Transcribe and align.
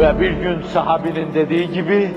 Ve 0.00 0.20
bir 0.20 0.30
gün 0.30 0.62
sahabinin 0.62 1.34
dediği 1.34 1.70
gibi, 1.72 2.10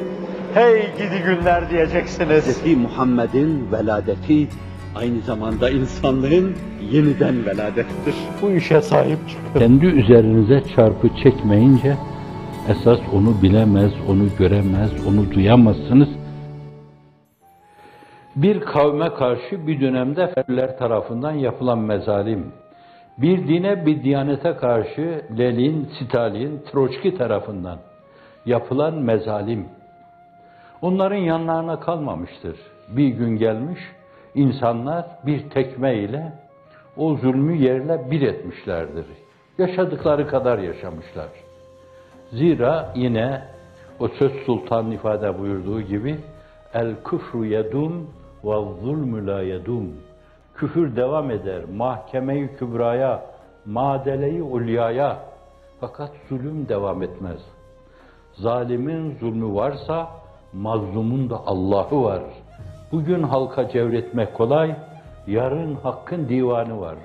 hey 0.54 0.82
gidi 0.98 1.24
günler 1.26 1.70
diyeceksiniz. 1.70 2.66
Hz. 2.66 2.78
Muhammed'in 2.78 3.72
veladeti 3.72 4.48
aynı 4.96 5.22
zamanda 5.22 5.70
insanlığın 5.70 6.56
yeniden 6.92 7.46
veladettir. 7.46 8.16
Bu 8.42 8.52
işe 8.52 8.82
sahip 8.82 9.18
çıkın. 9.30 9.60
Kendi 9.60 9.86
üzerinize 9.86 10.64
çarpı 10.76 11.10
çekmeyince 11.24 11.96
esas 12.70 13.00
onu 13.14 13.42
bilemez, 13.42 13.92
onu 14.10 14.24
göremez, 14.40 14.92
onu 15.08 15.32
duyamazsınız. 15.32 16.10
Bir 18.36 18.62
kavme 18.62 19.10
karşı 19.14 19.68
bir 19.68 19.82
dönemde 19.82 20.28
Ferdiler 20.28 20.78
tarafından 20.78 21.32
yapılan 21.32 21.80
mezalim, 21.80 22.46
bir 23.18 23.48
dine 23.48 23.86
bir 23.86 24.04
diyanete 24.04 24.56
karşı 24.56 25.26
Lenin, 25.38 25.90
Stalin, 26.00 26.64
Troçki 26.72 27.18
tarafından 27.18 27.80
yapılan 28.46 28.96
mezalim, 28.96 29.66
onların 30.82 31.18
yanlarına 31.18 31.80
kalmamıştır. 31.80 32.60
Bir 32.90 33.08
gün 33.08 33.38
gelmiş, 33.38 33.80
insanlar 34.36 35.06
bir 35.26 35.50
tekme 35.50 35.96
ile 35.96 36.34
o 36.98 37.16
zulmü 37.16 37.58
yerle 37.58 38.12
bir 38.12 38.22
etmişlerdir. 38.22 39.06
Yaşadıkları 39.58 40.28
kadar 40.28 40.60
yaşamışlar. 40.60 41.30
Zira 42.32 42.94
yine 42.96 43.42
o 44.00 44.08
söz 44.08 44.32
sultan 44.46 44.92
ifade 44.92 45.40
buyurduğu 45.40 45.82
gibi 45.82 46.20
el 46.74 46.96
küfru 47.04 47.46
yedum 47.46 48.10
ve 48.44 48.56
zulmü 48.82 49.28
la 49.28 49.42
yedum. 49.42 49.94
Küfür 50.56 50.96
devam 50.96 51.32
eder 51.32 51.62
mahkemeyi 51.76 52.56
kübraya, 52.56 53.26
madeleyi 53.66 54.44
ulyaya. 54.44 55.20
Fakat 55.80 56.12
zulüm 56.30 56.70
devam 56.70 57.04
etmez. 57.04 57.40
Zalimin 58.34 59.18
zulmü 59.20 59.56
varsa 59.56 60.10
mazlumun 60.54 61.30
da 61.30 61.38
Allah'ı 61.46 62.04
var. 62.04 62.24
Bugün 62.92 63.24
halka 63.24 63.70
cevretmek 63.70 64.34
kolay, 64.34 64.76
yarın 65.28 65.76
hakkın 65.76 66.30
divanı 66.30 66.82
var. 66.82 66.96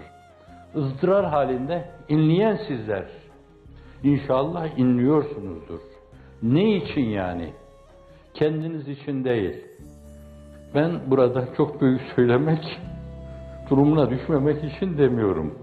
ızdırar 0.76 1.26
halinde 1.26 1.84
inleyen 2.08 2.58
sizler. 2.68 3.04
İnşallah 4.02 4.78
inliyorsunuzdur. 4.78 5.80
Ne 6.42 6.76
için 6.76 7.04
yani? 7.04 7.52
Kendiniz 8.34 8.88
için 8.88 9.24
değil. 9.24 9.56
Ben 10.74 11.00
burada 11.06 11.44
çok 11.56 11.80
büyük 11.80 12.00
söylemek, 12.16 12.80
durumuna 13.70 14.10
düşmemek 14.10 14.64
için 14.64 14.98
demiyorum. 14.98 15.54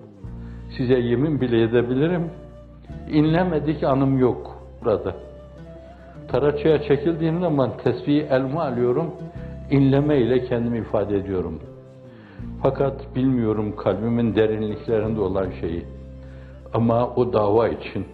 Size 0.78 1.00
yemin 1.00 1.42
bile 1.42 1.62
edebilirim. 1.62 2.30
İnlemedik 3.12 3.84
anım 3.84 4.20
yok 4.20 4.64
burada. 4.84 5.16
Taraçaya 6.28 6.82
çekildiğim 6.82 7.40
zaman 7.40 7.72
tesbihi 7.84 8.22
elma 8.22 8.64
alıyorum, 8.64 9.12
inleme 9.72 10.18
ile 10.18 10.46
kendimi 10.46 10.78
ifade 10.78 11.18
ediyorum. 11.18 11.60
Fakat 12.64 13.16
bilmiyorum 13.16 13.76
kalbimin 13.76 14.36
derinliklerinde 14.36 15.22
olan 15.22 15.52
şeyi. 15.62 15.86
Ama 16.74 17.10
o 17.16 17.34
dava 17.34 17.68
için. 17.68 18.06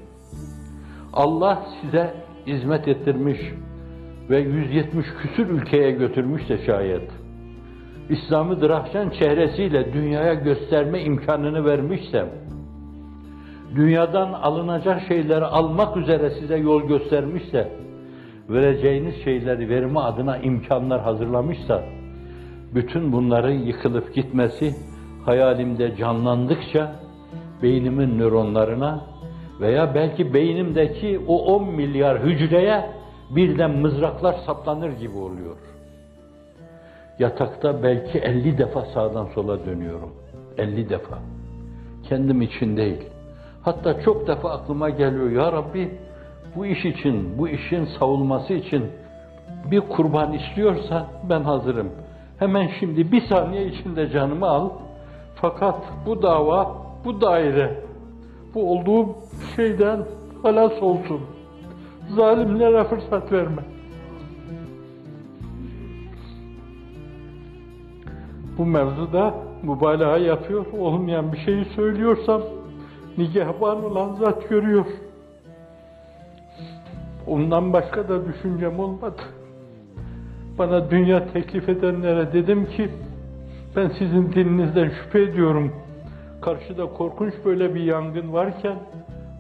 Allah 1.14 1.66
size 1.82 2.14
hizmet 2.48 2.88
ettirmiş 2.88 3.40
ve 4.30 4.40
170 4.40 5.06
küsür 5.22 5.50
ülkeye 5.50 5.92
götürmüş 5.92 6.50
de 6.50 6.66
şayet. 6.66 7.21
İslam'ı 8.12 8.62
Drahşan 8.62 9.10
çehresiyle 9.10 9.94
dünyaya 9.94 10.34
gösterme 10.34 11.02
imkanını 11.02 11.66
vermişsem, 11.66 12.28
dünyadan 13.76 14.34
alınacak 14.34 15.02
şeyleri 15.08 15.46
almak 15.46 15.98
üzere 15.98 16.30
size 16.30 16.58
yol 16.58 16.82
göstermişse, 16.88 17.72
vereceğiniz 18.50 19.24
şeyleri 19.24 19.70
verme 19.70 20.00
adına 20.00 20.38
imkanlar 20.38 21.02
hazırlamışsa, 21.02 21.84
bütün 22.76 23.12
bunların 23.14 23.52
yıkılıp 23.52 24.16
gitmesi 24.16 24.76
hayalimde 25.26 25.96
canlandıkça 25.96 26.96
beynimin 27.64 28.20
nöronlarına 28.20 29.02
veya 29.62 29.96
belki 29.96 30.34
beynimdeki 30.34 31.20
o 31.28 31.56
10 31.56 31.76
milyar 31.76 32.20
hücreye 32.20 32.86
birden 33.30 33.72
mızraklar 33.72 34.36
saplanır 34.46 34.92
gibi 34.92 35.18
oluyor. 35.18 35.58
Yatakta 37.22 37.84
belki 37.84 38.20
50 38.20 38.58
defa 38.58 38.86
sağdan 38.86 39.26
sola 39.26 39.66
dönüyorum. 39.66 40.10
50 40.58 40.90
defa. 40.90 41.20
Kendim 42.10 42.42
için 42.42 42.78
değil. 42.78 43.10
Hatta 43.62 44.02
çok 44.02 44.28
defa 44.28 44.52
aklıma 44.52 44.90
geliyor 44.90 45.32
ya 45.32 45.52
Rabbi 45.52 45.92
bu 46.56 46.66
iş 46.66 46.86
için, 46.86 47.38
bu 47.38 47.50
işin 47.50 47.86
savulması 47.86 48.54
için 48.54 48.86
bir 49.72 49.80
kurban 49.80 50.34
istiyorsa 50.34 51.08
ben 51.30 51.42
hazırım. 51.42 51.90
Hemen 52.40 52.70
şimdi 52.80 53.12
bir 53.12 53.22
saniye 53.22 53.66
içinde 53.66 54.10
canımı 54.10 54.46
al. 54.46 54.70
Fakat 55.36 55.76
bu 56.06 56.22
dava, 56.22 56.76
bu 57.06 57.22
daire, 57.22 57.84
bu 58.56 58.72
olduğum 58.72 59.16
şeyden 59.56 60.00
halas 60.44 60.84
olsun. 60.84 61.22
Zalimlere 62.16 62.84
fırsat 62.84 63.32
verme. 63.32 63.62
Bu 68.62 68.66
mevzuda 68.66 69.34
mübalağa 69.64 70.18
yapıyor, 70.18 70.66
olmayan 70.80 71.34
bir 71.34 71.38
şeyi 71.38 71.66
söylüyorsam 71.66 72.42
nigahban 73.18 73.84
olan 73.86 74.16
zat 74.16 74.50
görüyor. 74.50 74.86
Ondan 77.28 77.74
başka 77.74 78.10
da 78.10 78.28
düşüncem 78.28 78.80
olmadı. 78.80 79.22
Bana 80.58 80.92
dünya 80.92 81.34
teklif 81.34 81.70
edenlere 81.70 82.34
dedim 82.34 82.66
ki 82.66 82.90
ben 83.76 83.92
sizin 84.00 84.34
dininizden 84.34 84.90
şüphe 84.90 85.22
ediyorum. 85.22 85.76
Karşıda 86.42 86.86
korkunç 86.86 87.34
böyle 87.46 87.76
bir 87.76 87.84
yangın 87.84 88.34
varken 88.34 88.78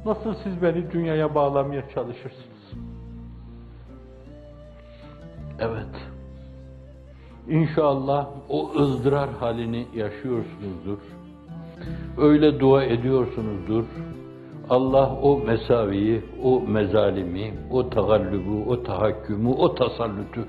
nasıl 0.05 0.33
siz 0.43 0.61
beni 0.61 0.91
dünyaya 0.91 1.35
bağlamaya 1.35 1.83
çalışırsınız? 1.93 2.73
Evet. 5.59 6.20
İnşallah 7.49 8.27
o 8.49 8.71
ızdırar 8.79 9.29
halini 9.39 9.87
yaşıyorsunuzdur. 9.95 10.97
Öyle 12.17 12.59
dua 12.59 12.83
ediyorsunuzdur. 12.83 13.83
Allah 14.69 15.15
o 15.21 15.37
mesaviyi, 15.37 16.21
o 16.43 16.61
mezalimi, 16.61 17.53
o 17.71 17.89
tagallubu, 17.89 18.71
o 18.71 18.83
tahakkümü, 18.83 19.49
o 19.49 19.75
tasallutu 19.75 20.41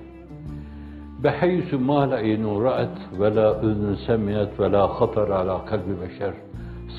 beheysu 1.22 1.78
ma 1.78 2.10
la 2.10 2.20
inun 2.20 2.64
ra'et 2.64 2.96
ve 3.20 3.34
la 3.34 3.60
üzün 3.62 3.94
semiyet 4.06 4.60
ve 4.60 4.72
la 4.72 5.00
hatar 5.00 5.28
ala 5.28 5.64
kalbi 5.64 6.00
beşer 6.00 6.34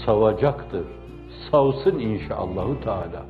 savacaktır. 0.06 0.86
Savsın 1.52 2.00
inşallahü 2.00 2.76
teala. 2.84 3.26